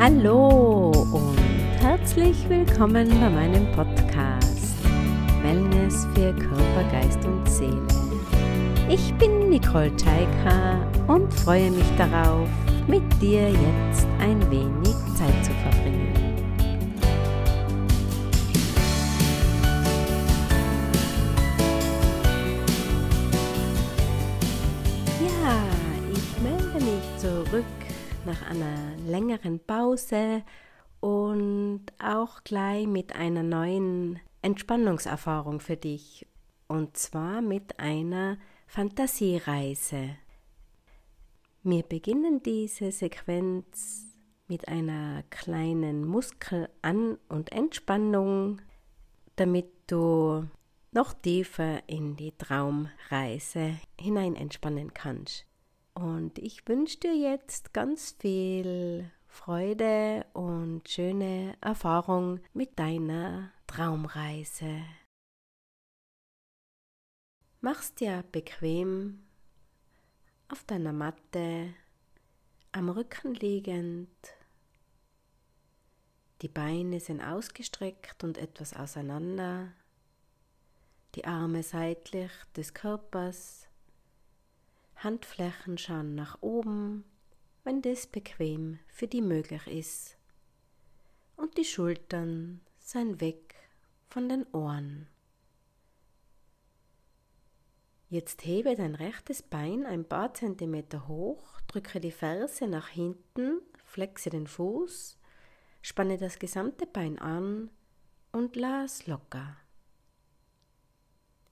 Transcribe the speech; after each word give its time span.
Hallo 0.00 0.92
und 1.12 1.36
herzlich 1.80 2.48
willkommen 2.48 3.08
bei 3.20 3.28
meinem 3.28 3.66
Podcast 3.72 4.76
Wellness 5.42 6.06
für 6.14 6.32
Körper, 6.34 6.84
Geist 6.92 7.18
und 7.24 7.44
Seele. 7.50 7.82
Ich 8.88 9.12
bin 9.14 9.50
Nicole 9.50 9.90
Tschaika 9.96 10.78
und 11.08 11.34
freue 11.34 11.72
mich 11.72 11.90
darauf, 11.96 12.48
mit 12.86 13.02
dir 13.20 13.48
jetzt 13.48 14.06
ein 14.20 14.40
wenig 14.52 14.77
einer 28.48 28.96
längeren 29.06 29.60
Pause 29.60 30.42
und 31.00 31.82
auch 31.98 32.42
gleich 32.44 32.86
mit 32.86 33.14
einer 33.14 33.42
neuen 33.42 34.18
Entspannungserfahrung 34.42 35.60
für 35.60 35.76
dich. 35.76 36.26
Und 36.66 36.96
zwar 36.96 37.40
mit 37.40 37.78
einer 37.78 38.38
Fantasiereise. 38.66 40.10
Wir 41.62 41.82
beginnen 41.82 42.42
diese 42.42 42.92
Sequenz 42.92 44.06
mit 44.48 44.68
einer 44.68 45.22
kleinen 45.30 46.04
Muskelan- 46.04 47.18
und 47.28 47.52
Entspannung, 47.52 48.60
damit 49.36 49.66
du 49.86 50.46
noch 50.92 51.12
tiefer 51.14 51.86
in 51.88 52.16
die 52.16 52.32
Traumreise 52.32 53.76
hinein 54.00 54.36
entspannen 54.36 54.94
kannst. 54.94 55.47
Und 55.98 56.38
ich 56.38 56.68
wünsche 56.68 57.00
dir 57.00 57.16
jetzt 57.16 57.74
ganz 57.74 58.14
viel 58.20 59.10
Freude 59.26 60.24
und 60.32 60.88
schöne 60.88 61.56
Erfahrung 61.60 62.38
mit 62.52 62.78
deiner 62.78 63.50
Traumreise. 63.66 64.84
Mach's 67.60 67.96
dir 67.96 68.22
bequem 68.30 69.24
auf 70.46 70.62
deiner 70.62 70.92
Matte, 70.92 71.74
am 72.70 72.90
Rücken 72.90 73.34
liegend. 73.34 74.08
Die 76.42 76.48
Beine 76.48 77.00
sind 77.00 77.20
ausgestreckt 77.20 78.22
und 78.22 78.38
etwas 78.38 78.72
auseinander, 78.72 79.72
die 81.16 81.24
Arme 81.24 81.64
seitlich 81.64 82.30
des 82.54 82.72
Körpers 82.72 83.67
Handflächen 84.98 85.78
schauen 85.78 86.14
nach 86.14 86.38
oben, 86.40 87.04
wenn 87.64 87.82
das 87.82 88.06
bequem 88.06 88.78
für 88.88 89.06
die 89.06 89.22
möglich 89.22 89.66
ist. 89.66 90.16
Und 91.36 91.56
die 91.56 91.64
Schultern 91.64 92.60
seien 92.78 93.20
weg 93.20 93.54
von 94.08 94.28
den 94.28 94.46
Ohren. 94.52 95.06
Jetzt 98.10 98.44
hebe 98.44 98.74
dein 98.74 98.94
rechtes 98.94 99.42
Bein 99.42 99.84
ein 99.84 100.04
paar 100.04 100.32
Zentimeter 100.32 101.06
hoch, 101.06 101.60
drücke 101.66 102.00
die 102.00 102.10
Ferse 102.10 102.66
nach 102.66 102.88
hinten, 102.88 103.60
flexe 103.84 104.30
den 104.30 104.46
Fuß, 104.46 105.18
spanne 105.82 106.16
das 106.16 106.38
gesamte 106.38 106.86
Bein 106.86 107.18
an 107.18 107.70
und 108.32 108.56
lass 108.56 109.06
locker. 109.06 109.56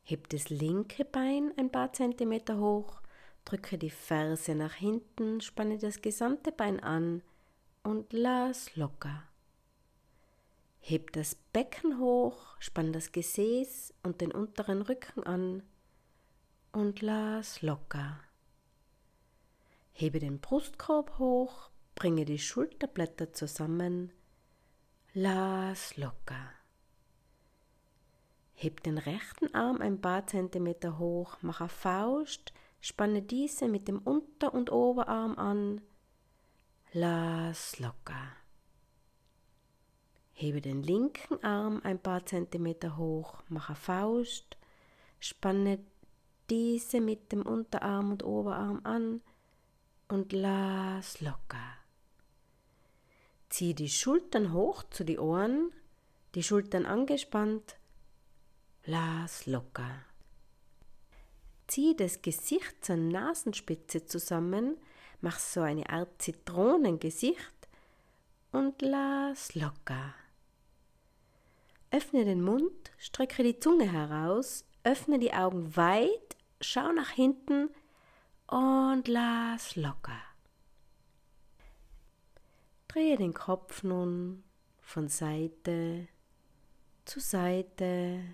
Heb 0.03 0.31
das 0.31 0.49
linke 0.49 1.05
Bein 1.05 1.53
ein 1.59 1.71
paar 1.71 1.93
Zentimeter 1.93 2.59
hoch, 2.59 3.03
Drücke 3.47 3.79
die 3.79 3.91
Ferse 3.91 4.57
nach 4.57 4.75
hinten, 4.75 5.41
spanne 5.41 5.79
das 5.79 6.03
gesamte 6.03 6.51
Bein 6.51 6.81
an 6.83 7.23
und 7.85 8.13
lass 8.13 8.75
locker. 8.75 9.23
Heb 10.81 11.13
das 11.13 11.37
Becken 11.53 12.01
hoch, 12.01 12.57
spann 12.59 12.93
das 12.93 13.13
Gesäß 13.13 13.95
und 14.03 14.21
den 14.21 14.33
unteren 14.33 14.83
Rücken 14.83 15.23
an 15.23 15.63
und 16.73 17.03
lass 17.03 17.63
locker. 17.63 18.19
Hebe 19.93 20.19
den 20.19 20.41
Brustkorb 20.41 21.19
hoch, 21.19 21.71
bringe 21.95 22.25
die 22.25 22.41
Schulterblätter 22.41 23.33
zusammen, 23.33 24.13
lass 25.15 25.97
locker. 25.97 26.51
Heb 28.55 28.83
den 28.83 28.99
rechten 28.99 29.55
Arm 29.55 29.81
ein 29.81 30.01
paar 30.01 30.27
Zentimeter 30.27 30.99
hoch, 30.99 31.37
mach 31.43 31.61
eine 31.61 31.69
Faust, 31.69 32.53
Spanne 32.87 33.21
diese 33.21 33.67
mit 33.67 33.89
dem 33.89 33.99
Unter- 33.99 34.55
und 34.55 34.71
Oberarm 34.71 35.37
an. 35.39 35.81
Lass 36.93 37.81
locker. 37.81 38.29
Hebe 40.33 40.61
den 40.61 40.85
linken 40.85 41.43
Arm 41.43 41.81
ein 41.83 41.99
paar 41.99 42.25
Zentimeter 42.27 42.97
hoch, 42.97 43.43
mache 43.49 43.75
Faust, 43.75 44.57
spanne 45.19 45.81
diese 46.49 47.01
mit 47.01 47.33
dem 47.33 47.43
Unterarm 47.43 48.13
und 48.13 48.23
Oberarm 48.23 48.83
an 48.85 49.21
und 50.07 50.33
lass 50.33 51.21
locker. 51.21 51.67
Zieh 53.49 53.75
die 53.75 53.89
Schultern 53.89 54.53
hoch 54.53 54.85
zu 54.91 55.03
die 55.03 55.19
Ohren, 55.19 55.73
die 56.37 56.45
Schultern 56.45 56.87
angespannt, 56.87 57.79
lass 58.85 59.47
locker. 59.47 60.06
Zieh 61.67 61.97
das 61.97 62.23
Gesicht 62.23 62.85
zur 62.85 62.97
Nasenspitze 62.97 64.07
zusammen, 64.07 64.77
mach 65.21 65.39
so 65.39 65.61
eine 65.61 65.89
Art 65.91 66.23
Zitronengesicht 66.23 67.69
und 68.53 68.81
lass 68.83 69.55
locker. 69.55 70.15
Öffne 71.91 72.25
den 72.25 72.43
Mund, 72.43 72.93
strecke 72.99 73.43
die 73.43 73.59
Zunge 73.59 73.91
heraus, 73.91 74.65
öffne 74.85 75.19
die 75.19 75.33
Augen 75.33 75.77
weit, 75.77 76.37
schau 76.61 76.93
nach 76.93 77.11
hinten 77.11 77.71
und 78.47 79.09
lass 79.09 79.77
locker. 79.77 80.21
Drehe 82.89 83.17
den 83.17 83.35
Kopf 83.35 83.83
nun 83.83 84.45
von 84.81 85.09
Seite 85.09 86.09
zu 87.05 87.21
Seite 87.21 88.25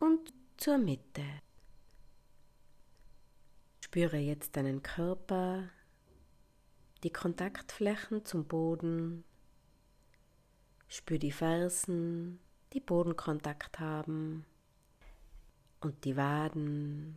und 0.00 0.32
zur 0.56 0.78
Mitte. 0.78 1.24
Spüre 3.80 4.16
jetzt 4.16 4.56
deinen 4.56 4.82
Körper, 4.82 5.68
die 7.02 7.12
Kontaktflächen 7.12 8.24
zum 8.24 8.46
Boden. 8.46 9.24
Spür 10.88 11.18
die 11.18 11.32
Fersen, 11.32 12.40
die 12.72 12.80
Bodenkontakt 12.80 13.78
haben 13.78 14.44
und 15.80 16.04
die 16.04 16.16
Waden. 16.16 17.16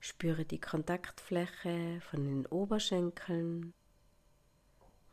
Spüre 0.00 0.44
die 0.44 0.60
Kontaktfläche 0.60 2.00
von 2.10 2.24
den 2.24 2.46
Oberschenkeln 2.46 3.72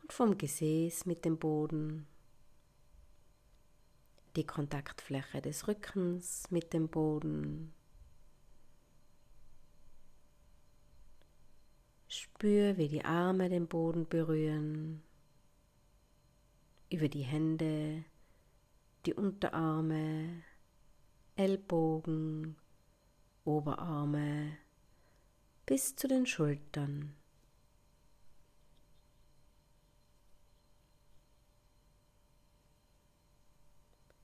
und 0.02 0.12
vom 0.12 0.36
Gesäß 0.36 1.06
mit 1.06 1.24
dem 1.24 1.38
Boden 1.38 2.06
die 4.36 4.46
Kontaktfläche 4.46 5.42
des 5.42 5.68
Rückens 5.68 6.50
mit 6.50 6.72
dem 6.72 6.88
Boden. 6.88 7.72
Spür, 12.08 12.76
wie 12.76 12.88
die 12.88 13.04
Arme 13.04 13.48
den 13.48 13.68
Boden 13.68 14.06
berühren, 14.06 15.02
über 16.90 17.08
die 17.08 17.22
Hände, 17.22 18.04
die 19.06 19.14
Unterarme, 19.14 20.42
Ellbogen, 21.36 22.56
Oberarme 23.44 24.56
bis 25.64 25.96
zu 25.96 26.06
den 26.06 26.26
Schultern. 26.26 27.14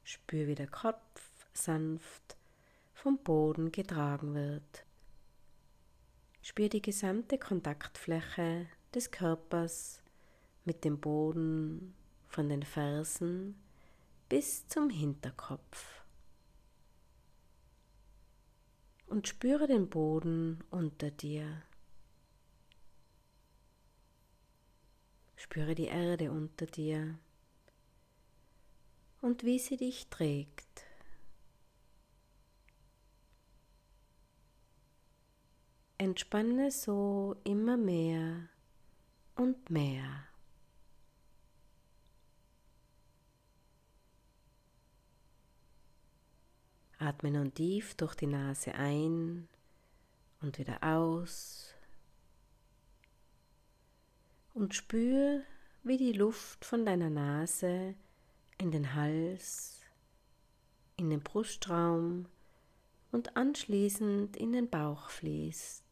Spür, 0.08 0.46
wie 0.46 0.55
der 0.55 0.69
Kopf 0.69 1.20
sanft 1.52 2.38
vom 2.94 3.19
Boden 3.19 3.70
getragen 3.70 4.34
wird. 4.34 4.87
Spür 6.40 6.70
die 6.70 6.81
gesamte 6.81 7.37
Kontaktfläche 7.37 8.69
des 8.94 9.10
Körpers 9.10 10.02
mit 10.64 10.82
dem 10.87 10.99
Boden 10.99 11.94
von 12.26 12.49
den 12.49 12.62
Fersen 12.62 13.62
bis 14.31 14.66
zum 14.66 14.88
Hinterkopf. 14.88 16.02
Und 19.08 19.28
spüre 19.28 19.66
den 19.66 19.90
Boden 19.90 20.64
unter 20.70 21.11
dir. 21.11 21.64
Spüre 25.37 25.75
die 25.75 25.88
Erde 25.88 26.32
unter 26.32 26.64
dir 26.64 27.19
und 29.20 29.44
wie 29.44 29.59
sie 29.59 29.76
dich 29.76 30.09
trägt. 30.09 30.85
Entspanne 35.99 36.70
so 36.70 37.37
immer 37.43 37.76
mehr 37.76 38.49
und 39.35 39.69
mehr. 39.69 40.29
Atme 47.00 47.31
nun 47.31 47.55
tief 47.55 47.94
durch 47.94 48.14
die 48.14 48.26
Nase 48.26 48.75
ein 48.75 49.49
und 50.41 50.59
wieder 50.59 50.82
aus 50.82 51.75
und 54.55 54.75
spür, 54.75 55.43
wie 55.85 55.97
die 55.97 56.12
Luft 56.12 56.64
von 56.64 56.85
deiner 56.85 57.11
Nase 57.11 57.94
in 58.58 58.70
den 58.70 58.94
Hals, 58.94 59.81
in 60.96 61.10
den 61.10 61.20
Brustraum 61.20 62.26
und 63.12 63.37
anschließend 63.37 64.37
in 64.37 64.52
den 64.52 64.69
Bauch 64.69 65.08
fließt. 65.10 65.84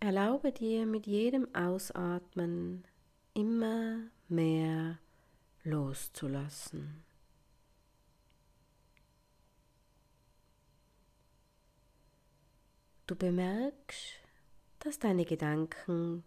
Erlaube 0.00 0.52
dir 0.52 0.86
mit 0.86 1.06
jedem 1.06 1.52
Ausatmen 1.54 2.84
immer 3.34 3.98
mehr 4.28 4.98
loszulassen. 5.64 7.02
Du 13.06 13.14
bemerkst, 13.14 14.20
dass 14.80 14.98
deine 14.98 15.24
Gedanken 15.24 16.24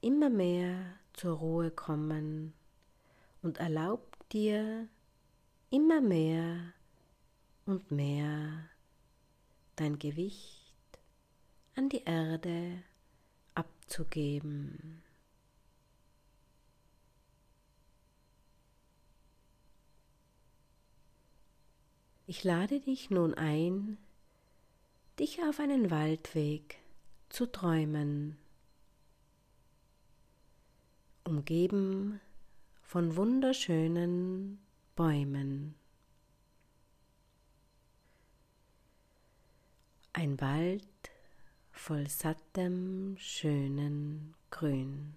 immer 0.00 0.30
mehr 0.30 0.98
zur 1.12 1.36
Ruhe 1.36 1.70
kommen 1.70 2.54
und 3.42 3.58
erlaub 3.58 4.16
dir 4.30 4.88
immer 5.70 6.00
mehr 6.00 6.72
und 7.66 7.90
mehr 7.90 8.68
dein 9.76 9.98
Gewicht 9.98 10.74
an 11.74 11.88
die 11.88 12.04
Erde 12.04 12.82
abzugeben. 13.54 15.02
Ich 22.26 22.44
lade 22.44 22.78
dich 22.78 23.10
nun 23.10 23.34
ein, 23.34 23.98
dich 25.18 25.42
auf 25.42 25.58
einen 25.58 25.90
Waldweg 25.90 26.78
zu 27.28 27.50
träumen, 27.50 28.38
umgeben 31.30 32.20
von 32.82 33.14
wunderschönen 33.14 34.58
Bäumen. 34.96 35.76
Ein 40.12 40.40
Wald 40.40 40.84
voll 41.70 42.08
sattem, 42.08 43.14
schönen 43.16 44.34
Grün. 44.50 45.14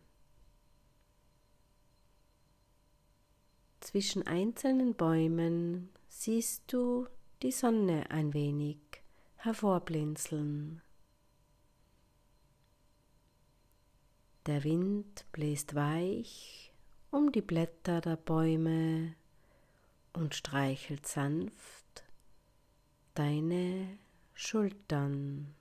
Zwischen 3.82 4.26
einzelnen 4.28 4.94
Bäumen 4.94 5.90
siehst 6.10 6.72
du 6.72 7.08
die 7.42 7.52
Sonne 7.52 8.12
ein 8.12 8.36
wenig 8.36 8.78
hervorblinzeln. 9.38 10.84
Der 14.46 14.66
Wind 14.66 15.26
bläst 15.32 15.74
weich 15.74 16.74
um 17.12 17.32
die 17.32 17.42
Blätter 17.42 18.02
der 18.02 18.18
Bäume 18.18 19.16
und 20.12 20.36
streichelt 20.36 21.08
sanft 21.08 22.04
deine 23.14 23.98
Schultern. 24.34 25.56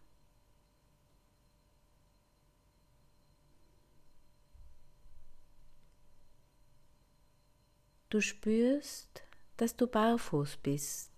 Du 8.10 8.20
spürst, 8.20 9.22
dass 9.58 9.76
du 9.76 9.86
barfuß 9.86 10.56
bist 10.56 11.12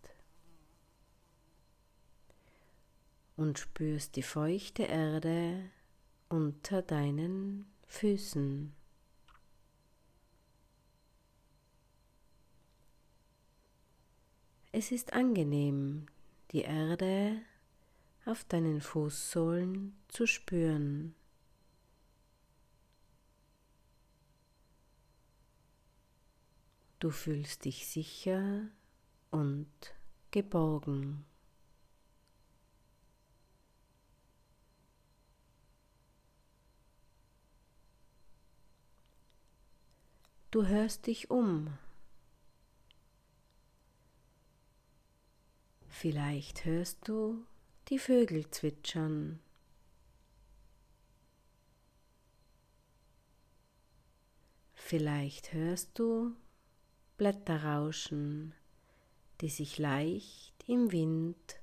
und 3.36 3.58
spürst 3.58 4.16
die 4.16 4.22
feuchte 4.22 4.82
Erde 4.82 5.70
unter 6.34 6.82
deinen 6.82 7.64
Füßen. 7.86 8.74
Es 14.72 14.90
ist 14.90 15.12
angenehm, 15.12 16.06
die 16.50 16.62
Erde 16.62 17.40
auf 18.24 18.42
deinen 18.42 18.80
Fußsohlen 18.80 19.96
zu 20.08 20.26
spüren. 20.26 21.14
Du 26.98 27.10
fühlst 27.10 27.64
dich 27.64 27.86
sicher 27.86 28.62
und 29.30 29.68
geborgen. 30.32 31.24
Du 40.54 40.64
hörst 40.68 41.08
dich 41.08 41.32
um. 41.32 41.76
Vielleicht 45.88 46.64
hörst 46.64 47.08
du 47.08 47.44
die 47.88 47.98
Vögel 47.98 48.48
zwitschern. 48.52 49.40
Vielleicht 54.74 55.52
hörst 55.52 55.98
du 55.98 56.36
Blätter 57.16 57.64
rauschen, 57.64 58.54
die 59.40 59.48
sich 59.48 59.78
leicht 59.78 60.54
im 60.68 60.92
Wind 60.92 61.56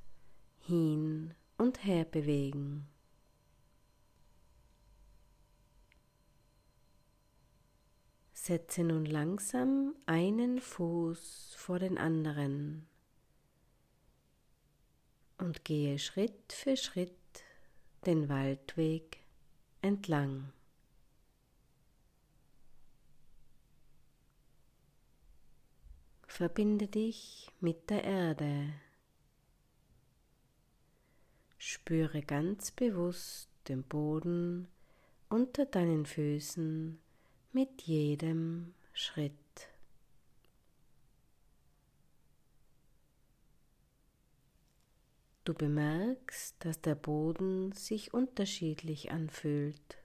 hin 0.59 1.33
und 1.57 1.85
her 1.85 2.03
bewegen. 2.03 2.89
Setze 8.43 8.83
nun 8.83 9.05
langsam 9.05 9.93
einen 10.07 10.61
Fuß 10.61 11.53
vor 11.59 11.77
den 11.77 11.99
anderen 11.99 12.87
und 15.37 15.63
gehe 15.63 15.99
Schritt 15.99 16.51
für 16.51 16.75
Schritt 16.75 17.13
den 18.07 18.29
Waldweg 18.29 19.19
entlang. 19.83 20.51
Verbinde 26.25 26.87
dich 26.87 27.51
mit 27.59 27.91
der 27.91 28.03
Erde. 28.03 28.73
Spüre 31.59 32.23
ganz 32.23 32.71
bewusst 32.71 33.51
den 33.67 33.83
Boden 33.83 34.67
unter 35.29 35.67
deinen 35.67 36.07
Füßen 36.07 36.99
mit 37.53 37.81
jedem 37.81 38.73
Schritt. 38.93 39.33
Du 45.43 45.53
bemerkst, 45.53 46.55
dass 46.59 46.81
der 46.81 46.95
Boden 46.95 47.71
sich 47.71 48.13
unterschiedlich 48.13 49.11
anfühlt. 49.11 49.97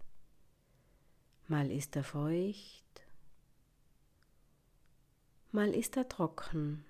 Mal 1.47 1.71
ist 1.71 1.95
er 1.95 2.05
feucht, 2.05 3.07
mal 5.53 5.75
ist 5.75 5.97
er 5.97 6.09
trocken. 6.09 6.85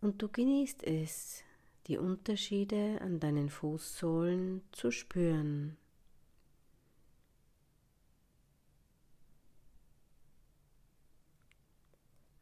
Und 0.00 0.22
du 0.22 0.28
genießt 0.28 0.84
es, 0.84 1.42
die 1.88 1.96
Unterschiede 1.96 3.00
an 3.00 3.18
deinen 3.18 3.48
Fußsohlen 3.48 4.62
zu 4.72 4.90
spüren. 4.90 5.78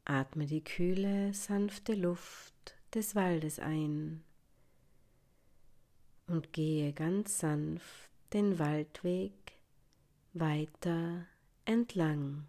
Atme 0.05 0.47
die 0.47 0.63
kühle, 0.63 1.33
sanfte 1.33 1.95
Luft 1.95 2.75
des 2.95 3.15
Waldes 3.15 3.59
ein 3.59 4.23
und 6.27 6.53
gehe 6.53 6.93
ganz 6.93 7.39
sanft 7.39 8.11
den 8.33 8.59
Waldweg 8.59 9.33
weiter 10.33 11.27
entlang. 11.65 12.47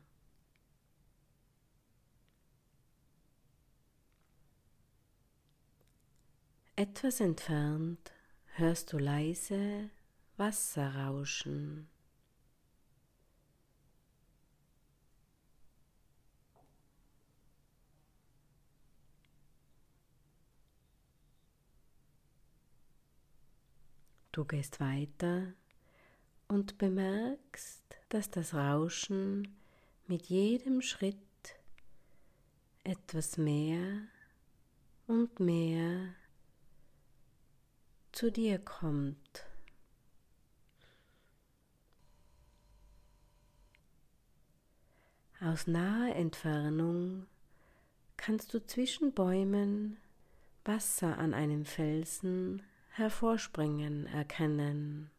Etwas 6.79 7.22
entfernt 7.22 8.12
hörst 8.53 8.93
du 8.93 9.00
leise 9.00 9.89
Wasser 10.36 10.96
rauschen. 10.96 11.89
Du 24.31 24.46
gehst 24.46 24.79
weiter 24.79 25.53
und 26.48 26.77
bemerkst, 26.77 27.81
dass 28.10 28.29
das 28.29 28.53
Rauschen 28.53 29.57
mit 30.05 30.27
jedem 30.27 30.84
Schritt 30.84 31.17
etwas 32.84 33.39
mehr 33.39 34.03
und 35.07 35.39
mehr 35.39 36.13
zu 38.17 38.31
dir 38.31 38.57
kommt. 38.57 39.45
Aus 45.39 45.67
naher 45.67 46.15
Entfernung 46.15 47.27
kannst 48.17 48.55
du 48.55 48.65
zwischen 48.65 49.13
Bäumen 49.13 49.97
Wasser 50.65 51.19
an 51.19 51.36
einem 51.36 51.63
Felsen 51.63 52.63
hervorspringen 52.89 54.07
erkennen. 54.07 55.12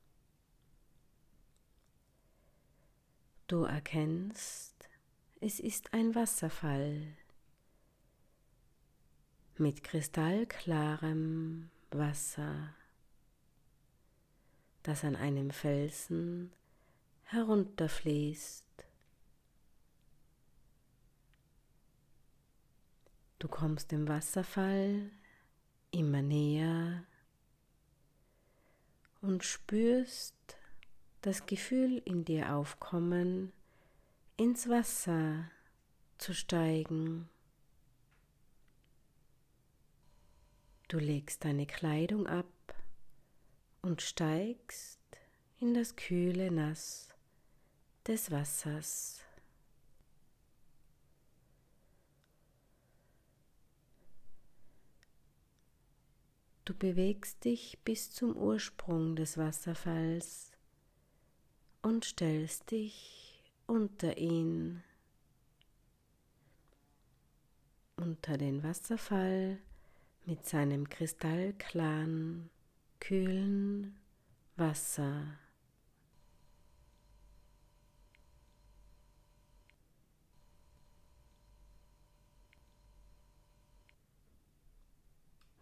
Du 3.46 3.62
erkennst, 3.62 4.88
es 5.40 5.60
ist 5.60 5.94
ein 5.94 6.16
Wasserfall 6.16 7.16
mit 9.56 9.84
kristallklarem 9.84 11.70
Wasser, 11.92 12.74
das 14.88 15.04
an 15.04 15.16
einem 15.16 15.50
Felsen 15.50 16.50
herunterfließt. 17.24 18.64
Du 23.38 23.48
kommst 23.48 23.92
dem 23.92 24.08
Wasserfall 24.08 25.10
immer 25.90 26.22
näher 26.22 27.04
und 29.20 29.44
spürst 29.44 30.56
das 31.20 31.44
Gefühl 31.44 32.00
in 32.06 32.24
dir 32.24 32.54
aufkommen, 32.54 33.52
ins 34.38 34.70
Wasser 34.70 35.50
zu 36.16 36.32
steigen. 36.32 37.28
Du 40.88 40.98
legst 40.98 41.44
deine 41.44 41.66
Kleidung 41.66 42.26
ab 42.26 42.46
und 43.88 44.02
steigst 44.02 45.00
in 45.60 45.72
das 45.72 45.96
kühle 45.96 46.50
Nass 46.50 47.08
des 48.06 48.30
Wassers. 48.30 49.22
Du 56.66 56.74
bewegst 56.74 57.46
dich 57.46 57.78
bis 57.82 58.10
zum 58.10 58.36
Ursprung 58.36 59.16
des 59.16 59.38
Wasserfalls 59.38 60.52
und 61.80 62.04
stellst 62.04 62.70
dich 62.70 63.42
unter 63.66 64.18
ihn, 64.18 64.82
unter 67.96 68.36
den 68.36 68.62
Wasserfall 68.62 69.58
mit 70.26 70.44
seinem 70.44 70.90
kristallklaren, 70.90 72.50
kühlen 73.00 73.98
Wasser. 74.56 75.38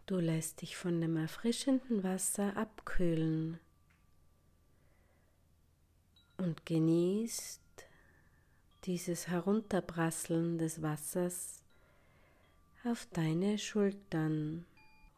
Du 0.07 0.19
lässt 0.19 0.61
dich 0.61 0.77
von 0.77 1.01
dem 1.01 1.17
erfrischenden 1.17 2.01
Wasser 2.01 2.55
abkühlen 2.55 3.59
und 6.37 6.65
genießt 6.65 7.61
dieses 8.85 9.27
Herunterprasseln 9.27 10.57
des 10.57 10.81
Wassers 10.81 11.61
auf 12.85 13.05
deine 13.11 13.57
Schultern 13.57 14.65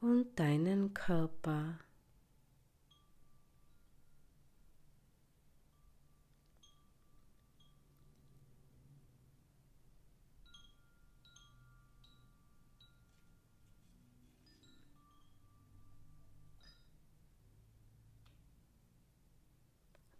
und 0.02 0.40
deinen 0.40 0.94
Körper. 0.96 1.78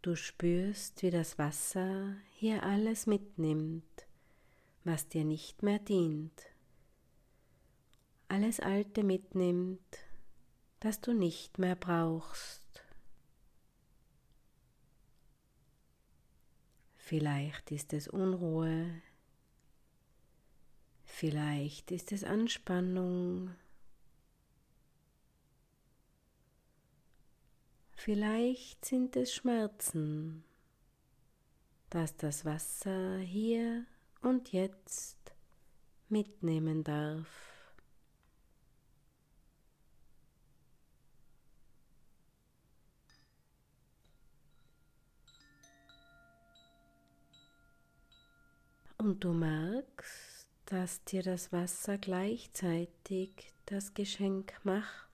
Du 0.02 0.16
spürst, 0.16 1.04
wie 1.04 1.12
das 1.12 1.38
Wasser 1.38 2.16
hier 2.32 2.64
alles 2.64 3.06
mitnimmt, 3.06 4.08
was 4.86 5.10
dir 5.10 5.26
nicht 5.26 5.62
mehr 5.62 5.80
dient. 5.80 6.46
Alles 8.30 8.62
Alte 8.62 9.04
mitnimmt, 9.04 9.98
das 10.80 11.02
du 11.02 11.12
nicht 11.12 11.60
mehr 11.60 11.76
brauchst. 11.76 12.62
Vielleicht 16.96 17.70
ist 17.72 17.92
es 17.92 18.08
Unruhe, 18.08 19.02
vielleicht 21.04 21.92
ist 21.92 22.14
es 22.14 22.24
Anspannung, 22.24 23.54
Vielleicht 28.02 28.86
sind 28.86 29.18
es 29.18 29.34
Schmerzen, 29.36 30.46
dass 31.90 32.16
das 32.16 32.46
Wasser 32.46 33.18
hier 33.18 33.86
und 34.22 34.54
jetzt 34.54 35.18
mitnehmen 36.08 36.86
darf. 36.86 37.28
Und 48.98 49.26
du 49.26 49.34
merkst, 49.34 50.48
dass 50.68 51.04
dir 51.04 51.22
das 51.22 51.52
Wasser 51.52 51.98
gleichzeitig 51.98 53.54
das 53.66 53.94
Geschenk 53.94 54.54
macht, 54.64 55.09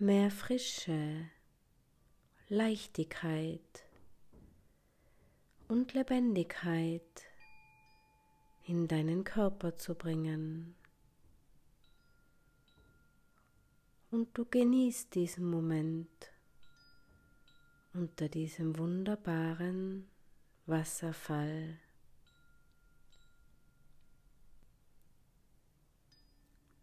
mehr 0.00 0.30
Frische, 0.30 1.28
Leichtigkeit 2.48 3.84
und 5.68 5.92
Lebendigkeit 5.92 7.22
in 8.64 8.88
deinen 8.88 9.24
Körper 9.24 9.76
zu 9.76 9.94
bringen. 9.94 10.74
Und 14.10 14.36
du 14.36 14.44
genießt 14.46 15.14
diesen 15.14 15.48
Moment 15.48 16.32
unter 17.92 18.28
diesem 18.28 18.78
wunderbaren 18.78 20.08
Wasserfall. 20.66 21.78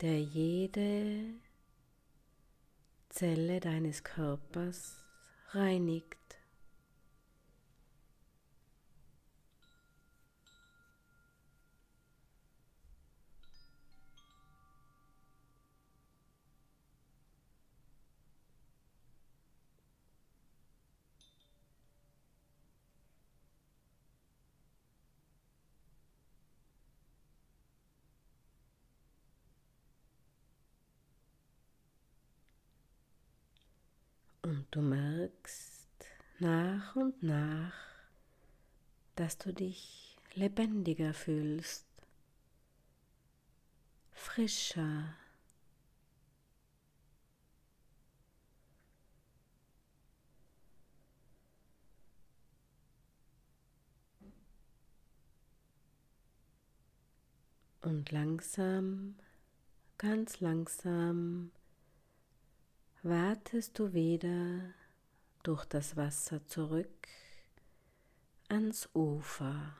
der 0.01 0.21
jede 0.21 1.33
Zelle 3.17 3.59
deines 3.59 4.03
Körpers 4.03 5.03
reinigt. 5.49 6.26
Und 34.47 34.65
du 34.71 34.81
merkst 34.81 35.89
nach 36.39 36.95
und 36.95 37.21
nach, 37.21 37.73
dass 39.17 39.37
du 39.37 39.51
dich 39.51 40.17
lebendiger 40.35 41.13
fühlst, 41.13 41.85
frischer. 44.13 45.17
Und 57.81 58.13
langsam, 58.13 59.15
ganz 59.97 60.39
langsam 60.39 61.51
wartest 63.07 63.79
du 63.79 63.93
wieder 63.93 64.73
durch 65.43 65.63
das 65.65 65.95
Wasser 65.95 66.45
zurück 66.45 67.07
ans 68.49 68.89
Ufer. 68.93 69.75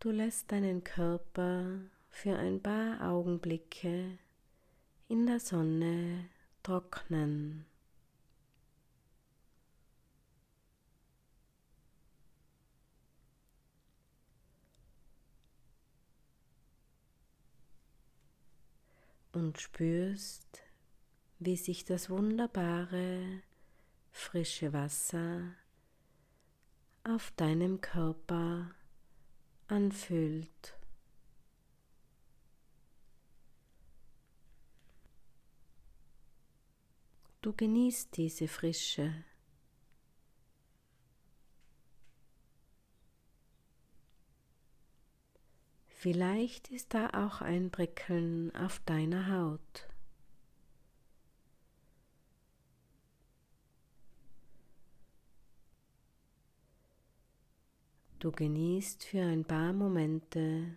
Du 0.00 0.10
lässt 0.10 0.52
deinen 0.52 0.84
Körper 0.84 1.80
für 2.10 2.36
ein 2.36 2.62
paar 2.62 3.00
Augenblicke 3.08 4.18
in 5.08 5.26
der 5.26 5.40
Sonne 5.40 6.28
trocknen. 6.62 7.71
Und 19.32 19.58
spürst, 19.60 20.62
wie 21.38 21.56
sich 21.56 21.84
das 21.84 22.10
wunderbare, 22.10 23.42
frische 24.10 24.72
Wasser 24.72 25.54
auf 27.04 27.32
deinem 27.32 27.80
Körper 27.80 28.70
anfühlt. 29.68 30.76
Du 37.40 37.52
genießt 37.52 38.16
diese 38.16 38.46
Frische. 38.46 39.24
Vielleicht 46.02 46.72
ist 46.72 46.94
da 46.94 47.10
auch 47.10 47.42
ein 47.42 47.70
Prickeln 47.70 48.52
auf 48.56 48.80
deiner 48.86 49.28
Haut. 49.30 49.88
Du 58.18 58.32
genießt 58.32 59.04
für 59.04 59.22
ein 59.22 59.44
paar 59.44 59.72
Momente 59.72 60.76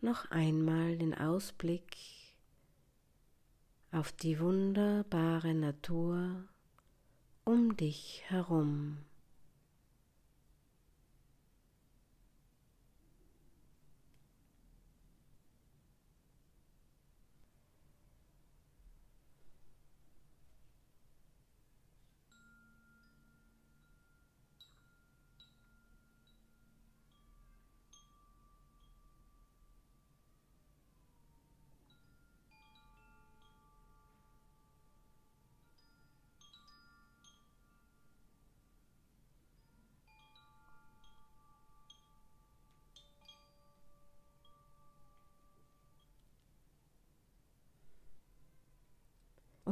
noch 0.00 0.30
einmal 0.30 0.96
den 0.96 1.12
Ausblick 1.12 1.94
auf 3.92 4.10
die 4.12 4.40
wunderbare 4.40 5.52
Natur 5.52 6.48
um 7.44 7.76
dich 7.76 8.22
herum. 8.28 9.04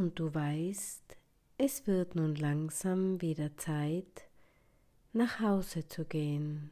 Und 0.05 0.19
du 0.19 0.35
weißt, 0.35 1.17
es 1.57 1.87
wird 1.87 2.15
nun 2.15 2.35
langsam 2.35 3.23
wieder 3.23 3.57
Zeit, 3.57 4.29
nach 5.15 5.41
Hause 5.41 5.89
zu 5.89 6.05
gehen. 6.05 6.71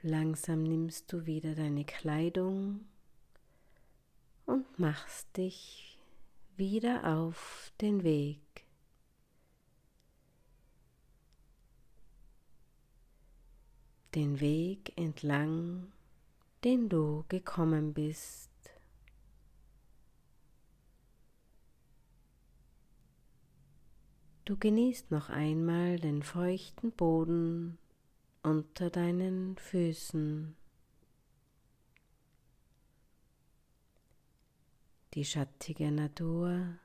Langsam 0.00 0.62
nimmst 0.62 1.12
du 1.12 1.26
wieder 1.26 1.54
deine 1.54 1.84
Kleidung 1.84 2.86
und 4.46 4.78
machst 4.78 5.36
dich 5.36 5.98
wieder 6.56 7.04
auf 7.04 7.70
den 7.82 8.04
Weg. 8.04 8.40
Den 14.14 14.40
Weg 14.40 14.96
entlang, 14.96 15.92
den 16.64 16.88
du 16.88 17.26
gekommen 17.28 17.92
bist. 17.92 18.47
Du 24.48 24.56
genießt 24.56 25.10
noch 25.10 25.28
einmal 25.28 25.98
den 25.98 26.22
feuchten 26.22 26.90
Boden 26.90 27.76
unter 28.42 28.88
deinen 28.88 29.58
Füßen, 29.58 30.56
die 35.12 35.26
schattige 35.26 35.92
Natur, 35.92 36.78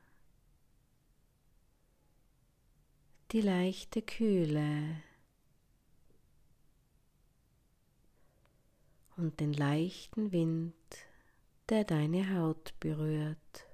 die 3.32 3.39
leichte 3.39 4.02
Kühle 4.02 5.02
und 9.15 9.39
den 9.39 9.54
leichten 9.54 10.34
Wind, 10.34 10.76
der 11.69 11.86
deine 11.86 12.36
Haut 12.38 12.78
berührt. 12.82 13.73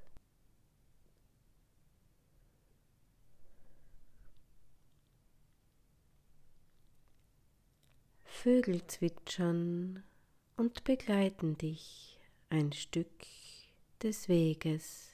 Vögel 8.41 8.87
zwitschern 8.87 10.01
und 10.55 10.85
begleiten 10.85 11.57
dich 11.57 12.17
ein 12.49 12.71
Stück 12.71 13.11
des 14.01 14.29
Weges. 14.29 15.09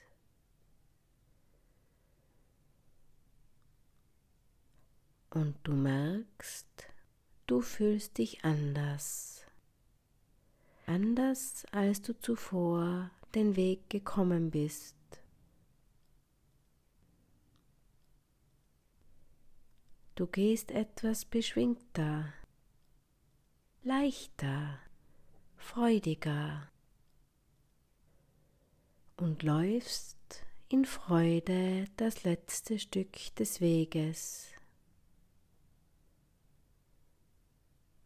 Und 5.31 5.55
du 5.63 5.73
merkst, 5.73 6.67
du 7.47 7.61
fühlst 7.61 8.19
dich 8.19 8.45
anders, 8.45 9.43
anders 10.85 11.65
als 11.71 12.03
du 12.03 12.13
zuvor 12.19 13.09
den 13.33 13.55
Weg 13.55 13.89
gekommen 13.89 14.51
bist. 14.51 14.95
Du 20.13 20.27
gehst 20.27 20.69
etwas 20.69 21.25
beschwingter 21.25 22.31
leichter, 23.85 24.79
freudiger 25.57 26.71
und 29.15 29.43
läufst 29.43 30.17
in 30.69 30.85
Freude 30.85 31.85
das 31.95 32.23
letzte 32.23 32.79
Stück 32.79 33.13
des 33.35 33.61
Weges. 33.61 34.47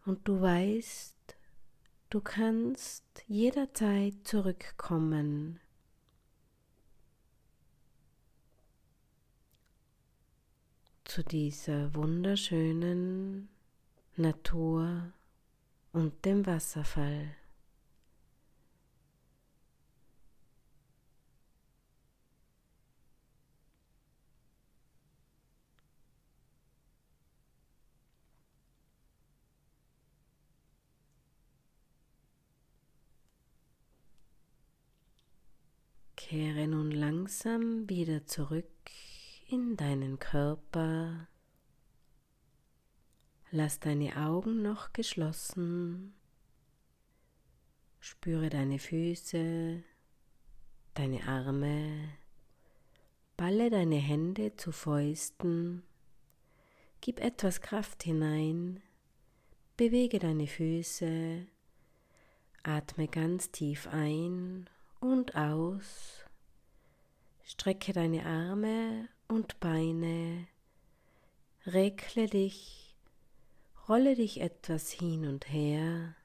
Und 0.05 0.27
du 0.27 0.41
weißt, 0.41 1.37
du 2.09 2.19
kannst 2.19 3.05
jederzeit 3.27 4.15
zurückkommen. 4.25 5.61
zu 11.05 11.23
dieser 11.23 11.95
wunderschönen 11.95 13.49
Natur 14.15 15.11
und 15.91 16.25
dem 16.25 16.45
Wasserfall. 16.45 17.35
Kehre 36.15 36.67
nun 36.67 36.91
langsam 36.91 37.89
wieder 37.89 38.27
zurück 38.27 38.65
in 39.47 39.75
deinen 39.77 40.19
Körper 40.19 41.27
Lass 43.51 43.79
deine 43.79 44.15
Augen 44.15 44.61
noch 44.61 44.93
geschlossen. 44.93 46.13
Spüre 47.99 48.49
deine 48.49 48.77
Füße, 48.77 49.83
deine 50.93 51.27
Arme. 51.27 52.09
Balle 53.37 53.71
deine 53.71 53.95
Hände 53.95 54.55
zu 54.55 54.71
Fäusten. 54.71 55.81
Gib 57.01 57.19
etwas 57.21 57.61
Kraft 57.61 58.03
hinein, 58.03 58.83
bewege 59.77 60.19
deine 60.19 60.45
Füße, 60.45 61.47
atme 62.61 63.07
ganz 63.07 63.49
tief 63.49 63.87
ein 63.87 64.69
und 64.99 65.35
aus, 65.35 66.25
strecke 67.43 67.93
deine 67.93 68.25
Arme 68.25 69.07
und 69.27 69.59
Beine, 69.61 70.45
regle 71.65 72.27
dich, 72.27 72.88
rolle 73.89 74.15
dich 74.15 74.39
etwas 74.39 74.91
hin 74.91 75.25
und 75.25 75.51
her 75.51 76.15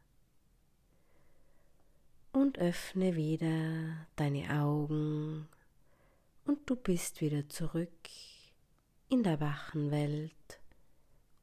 und 2.33 2.59
öffne 2.59 3.16
wieder 3.16 4.07
deine 4.16 4.61
Augen 4.61 5.48
und 6.44 6.68
du 6.68 6.77
bist 6.77 7.22
wieder 7.22 7.48
zurück 7.48 8.11
in 9.09 9.22
der 9.22 9.40
wachen 9.40 9.90
Welt 9.90 10.61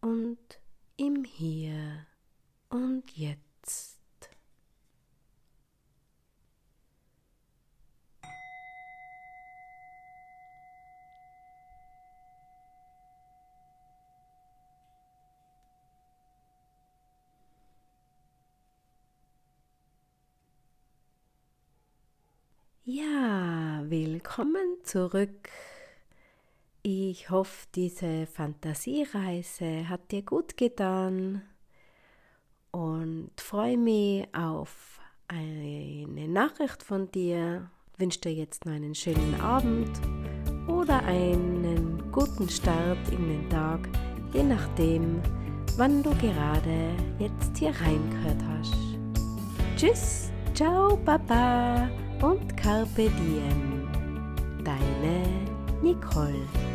und 0.01 0.38
im 0.95 1.23
Hier 1.23 2.05
und 2.69 3.10
Jetzt. 3.17 4.00
Willkommen 24.32 24.78
zurück. 24.84 25.50
Ich 26.84 27.30
hoffe, 27.30 27.67
diese 27.76 28.28
Fantasiereise 28.28 29.89
hat 29.89 30.12
dir 30.12 30.22
gut 30.22 30.56
getan 30.56 31.41
und 32.72 33.32
freue 33.38 33.78
mich 33.78 34.28
auf 34.34 35.02
eine 35.28 36.30
Nachricht 36.30 36.82
von 36.82 37.12
dir. 37.12 37.70
Wünsche 37.98 38.22
dir 38.22 38.34
jetzt 38.34 38.65
noch 38.65 38.72
einen 38.72 38.96
schönen 38.96 39.39
Abend 39.41 39.89
oder 40.67 41.04
einen 41.04 42.10
guten 42.12 42.48
Start 42.48 43.10
in 43.10 43.28
den 43.28 43.50
Tag, 43.50 43.89
je 44.34 44.44
nachdem, 44.44 45.22
wann 45.76 46.02
du 46.04 46.12
gerade 46.12 46.96
jetzt 47.20 47.58
hier 47.58 47.74
reingehört 47.82 48.41
hast. 48.48 48.76
Tschüss, 49.76 50.32
ciao, 50.54 50.96
Baba 50.96 51.89
und 52.22 52.56
Carpe 52.56 53.10
Diem. 53.10 53.70
Nicole. 55.82 56.70